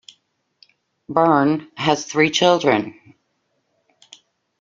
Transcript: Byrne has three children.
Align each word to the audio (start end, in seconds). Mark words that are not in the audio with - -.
Byrne 1.07 1.67
has 1.77 2.05
three 2.05 2.31
children. 2.31 3.13